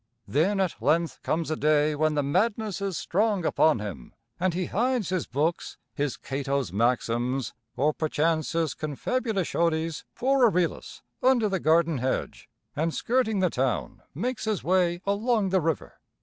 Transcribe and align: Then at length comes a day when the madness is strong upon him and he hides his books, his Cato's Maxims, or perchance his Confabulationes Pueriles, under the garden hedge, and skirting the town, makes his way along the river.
Then 0.27 0.59
at 0.59 0.81
length 0.81 1.21
comes 1.21 1.51
a 1.51 1.55
day 1.55 1.93
when 1.93 2.15
the 2.15 2.23
madness 2.23 2.81
is 2.81 2.97
strong 2.97 3.45
upon 3.45 3.77
him 3.77 4.15
and 4.39 4.51
he 4.55 4.65
hides 4.65 5.09
his 5.09 5.27
books, 5.27 5.77
his 5.93 6.17
Cato's 6.17 6.73
Maxims, 6.73 7.53
or 7.77 7.93
perchance 7.93 8.53
his 8.53 8.73
Confabulationes 8.73 10.03
Pueriles, 10.15 11.03
under 11.21 11.47
the 11.47 11.59
garden 11.59 11.99
hedge, 11.99 12.49
and 12.75 12.95
skirting 12.95 13.41
the 13.41 13.51
town, 13.51 14.01
makes 14.15 14.45
his 14.45 14.63
way 14.63 15.01
along 15.05 15.49
the 15.49 15.61
river. 15.61 15.99